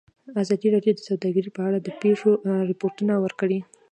[0.41, 2.31] ازادي راډیو د سوداګري په اړه د پېښو
[2.69, 3.59] رپوټونه ورکړي.